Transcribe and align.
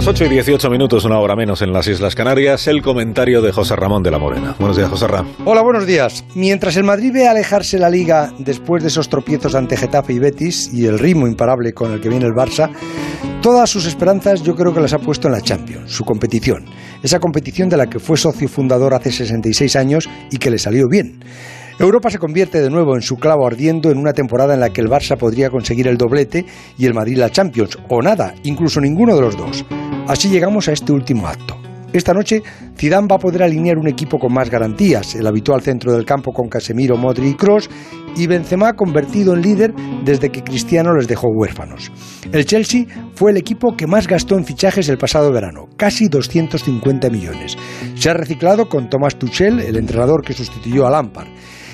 Las 0.00 0.08
8 0.08 0.24
y 0.24 0.28
18 0.30 0.70
minutos, 0.70 1.04
una 1.04 1.18
hora 1.18 1.36
menos 1.36 1.60
en 1.60 1.74
las 1.74 1.86
Islas 1.86 2.14
Canarias, 2.14 2.66
el 2.68 2.80
comentario 2.80 3.42
de 3.42 3.52
José 3.52 3.76
Ramón 3.76 4.02
de 4.02 4.10
la 4.10 4.18
Morena. 4.18 4.56
Buenos 4.58 4.78
días, 4.78 4.88
José 4.88 5.06
Ramón. 5.06 5.34
Hola, 5.44 5.60
buenos 5.60 5.86
días. 5.86 6.24
Mientras 6.34 6.74
el 6.78 6.84
Madrid 6.84 7.12
ve 7.12 7.28
alejarse 7.28 7.78
la 7.78 7.90
liga 7.90 8.32
después 8.38 8.82
de 8.82 8.88
esos 8.88 9.10
tropiezos 9.10 9.54
ante 9.54 9.76
Getafe 9.76 10.14
y 10.14 10.18
Betis 10.18 10.72
y 10.72 10.86
el 10.86 10.98
ritmo 10.98 11.26
imparable 11.26 11.74
con 11.74 11.92
el 11.92 12.00
que 12.00 12.08
viene 12.08 12.24
el 12.24 12.32
Barça, 12.32 12.70
todas 13.42 13.68
sus 13.68 13.84
esperanzas 13.84 14.42
yo 14.42 14.56
creo 14.56 14.72
que 14.72 14.80
las 14.80 14.94
ha 14.94 15.00
puesto 15.00 15.28
en 15.28 15.34
la 15.34 15.42
Champions, 15.42 15.92
su 15.92 16.02
competición. 16.06 16.64
Esa 17.02 17.20
competición 17.20 17.68
de 17.68 17.76
la 17.76 17.90
que 17.90 17.98
fue 17.98 18.16
socio 18.16 18.48
fundador 18.48 18.94
hace 18.94 19.12
66 19.12 19.76
años 19.76 20.08
y 20.30 20.38
que 20.38 20.50
le 20.50 20.58
salió 20.58 20.88
bien. 20.88 21.22
Europa 21.80 22.10
se 22.10 22.18
convierte 22.18 22.60
de 22.60 22.68
nuevo 22.68 22.94
en 22.94 23.00
su 23.00 23.16
clavo 23.16 23.46
ardiendo 23.46 23.90
en 23.90 23.96
una 23.96 24.12
temporada 24.12 24.52
en 24.52 24.60
la 24.60 24.68
que 24.68 24.82
el 24.82 24.90
Barça 24.90 25.16
podría 25.16 25.48
conseguir 25.48 25.88
el 25.88 25.96
doblete 25.96 26.44
y 26.76 26.84
el 26.84 26.92
Madrid 26.92 27.16
la 27.16 27.30
Champions, 27.30 27.78
o 27.88 28.02
nada, 28.02 28.34
incluso 28.42 28.82
ninguno 28.82 29.16
de 29.16 29.22
los 29.22 29.34
dos. 29.34 29.64
Así 30.06 30.28
llegamos 30.28 30.68
a 30.68 30.72
este 30.72 30.92
último 30.92 31.26
acto. 31.26 31.56
Esta 31.94 32.12
noche, 32.12 32.42
Zidane 32.76 33.08
va 33.10 33.16
a 33.16 33.18
poder 33.18 33.42
alinear 33.42 33.78
un 33.78 33.88
equipo 33.88 34.18
con 34.18 34.30
más 34.30 34.50
garantías, 34.50 35.14
el 35.14 35.26
habitual 35.26 35.62
centro 35.62 35.94
del 35.94 36.04
campo 36.04 36.32
con 36.32 36.50
Casemiro, 36.50 36.98
Modri 36.98 37.28
y 37.28 37.34
Kroos, 37.34 37.70
y 38.14 38.26
Benzema 38.26 38.74
convertido 38.74 39.32
en 39.32 39.40
líder 39.40 39.72
desde 40.04 40.28
que 40.28 40.44
Cristiano 40.44 40.92
les 40.92 41.08
dejó 41.08 41.28
huérfanos. 41.28 41.90
El 42.30 42.44
Chelsea 42.44 42.84
fue 43.14 43.30
el 43.30 43.38
equipo 43.38 43.74
que 43.74 43.86
más 43.86 44.06
gastó 44.06 44.36
en 44.36 44.44
fichajes 44.44 44.90
el 44.90 44.98
pasado 44.98 45.32
verano, 45.32 45.66
casi 45.78 46.08
250 46.08 47.08
millones. 47.08 47.56
Se 47.94 48.10
ha 48.10 48.14
reciclado 48.14 48.68
con 48.68 48.90
Thomas 48.90 49.16
Tuchel, 49.16 49.60
el 49.60 49.76
entrenador 49.76 50.22
que 50.22 50.34
sustituyó 50.34 50.86
a 50.86 50.90
Lampard. 50.90 51.28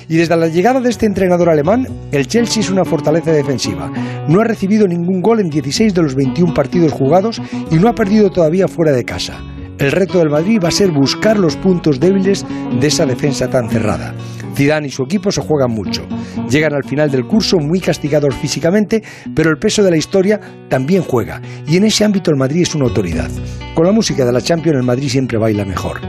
Y 0.09 0.15
desde 0.15 0.37
la 0.37 0.47
llegada 0.47 0.79
de 0.79 0.89
este 0.89 1.05
entrenador 1.05 1.49
alemán, 1.49 1.85
el 2.11 2.27
Chelsea 2.27 2.61
es 2.61 2.69
una 2.69 2.85
fortaleza 2.85 3.31
defensiva. 3.31 3.91
No 4.29 4.39
ha 4.39 4.45
recibido 4.45 4.87
ningún 4.87 5.21
gol 5.21 5.41
en 5.41 5.49
16 5.49 5.93
de 5.93 6.01
los 6.01 6.15
21 6.15 6.53
partidos 6.53 6.93
jugados 6.93 7.41
y 7.69 7.75
no 7.75 7.89
ha 7.89 7.95
perdido 7.95 8.29
todavía 8.29 8.67
fuera 8.67 8.93
de 8.93 9.03
casa. 9.03 9.43
El 9.79 9.91
reto 9.91 10.17
del 10.17 10.29
Madrid 10.29 10.59
va 10.63 10.69
a 10.69 10.71
ser 10.71 10.89
buscar 10.89 11.37
los 11.37 11.55
puntos 11.55 11.99
débiles 11.99 12.43
de 12.79 12.87
esa 12.87 13.05
defensa 13.05 13.47
tan 13.47 13.69
cerrada. 13.69 14.15
Zidane 14.55 14.87
y 14.87 14.89
su 14.89 15.03
equipo 15.03 15.31
se 15.31 15.41
juegan 15.41 15.69
mucho. 15.69 16.03
Llegan 16.49 16.73
al 16.73 16.83
final 16.83 17.11
del 17.11 17.27
curso 17.27 17.59
muy 17.59 17.79
castigados 17.79 18.33
físicamente, 18.35 19.03
pero 19.35 19.51
el 19.51 19.59
peso 19.59 19.83
de 19.83 19.91
la 19.91 19.97
historia 19.97 20.39
también 20.67 21.03
juega, 21.03 21.39
y 21.67 21.77
en 21.77 21.83
ese 21.83 22.03
ámbito 22.03 22.31
el 22.31 22.37
Madrid 22.37 22.63
es 22.63 22.73
una 22.73 22.85
autoridad. 22.85 23.29
Con 23.75 23.85
la 23.85 23.91
música 23.91 24.25
de 24.25 24.33
la 24.33 24.41
Champions 24.41 24.79
el 24.79 24.83
Madrid 24.83 25.09
siempre 25.09 25.37
baila 25.37 25.63
mejor. 25.63 26.01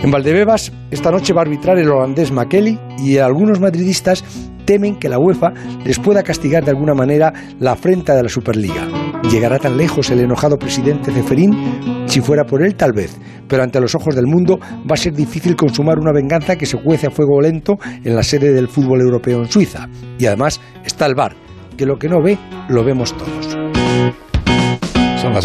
En 0.00 0.12
Valdebebas 0.12 0.70
esta 0.92 1.10
noche 1.10 1.32
va 1.32 1.40
a 1.40 1.44
arbitrar 1.46 1.78
el 1.78 1.90
holandés 1.90 2.30
McKelly 2.30 2.78
y 2.98 3.18
algunos 3.18 3.58
madridistas 3.58 4.22
temen 4.66 5.00
que 5.00 5.08
la 5.08 5.18
UEFA 5.18 5.52
les 5.84 5.98
pueda 5.98 6.22
castigar 6.22 6.64
de 6.64 6.70
alguna 6.70 6.94
manera 6.94 7.32
la 7.58 7.72
afrenta 7.72 8.14
de 8.14 8.22
la 8.22 8.28
Superliga. 8.28 9.05
¿Llegará 9.30 9.58
tan 9.58 9.76
lejos 9.76 10.10
el 10.10 10.20
enojado 10.20 10.56
presidente 10.56 11.10
Ceferín? 11.10 12.06
Si 12.06 12.20
fuera 12.20 12.44
por 12.44 12.62
él, 12.62 12.76
tal 12.76 12.92
vez, 12.92 13.18
pero 13.48 13.62
ante 13.62 13.80
los 13.80 13.94
ojos 13.94 14.14
del 14.14 14.26
mundo 14.26 14.58
va 14.60 14.94
a 14.94 14.96
ser 14.96 15.14
difícil 15.14 15.56
consumar 15.56 15.98
una 15.98 16.12
venganza 16.12 16.56
que 16.56 16.64
se 16.64 16.78
cuece 16.80 17.08
a 17.08 17.10
fuego 17.10 17.40
lento 17.40 17.76
en 18.04 18.14
la 18.14 18.22
sede 18.22 18.52
del 18.52 18.68
fútbol 18.68 19.00
europeo 19.00 19.40
en 19.40 19.50
Suiza. 19.50 19.88
Y 20.18 20.26
además 20.26 20.60
está 20.84 21.06
el 21.06 21.16
VAR, 21.16 21.34
que 21.76 21.86
lo 21.86 21.98
que 21.98 22.08
no 22.08 22.22
ve, 22.22 22.38
lo 22.68 22.84
vemos 22.84 23.14
todos. 23.14 23.56